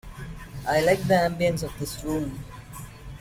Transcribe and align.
I 0.67 0.81
like 0.81 1.03
the 1.07 1.13
ambience 1.13 1.61
of 1.61 1.77
this 1.77 2.03
room. 2.03 2.43